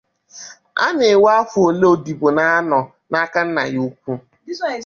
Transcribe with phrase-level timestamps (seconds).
[0.85, 2.79] a n-enwe afọ ole odibo na-anọ
[3.11, 4.13] n’aka nna ya ukwu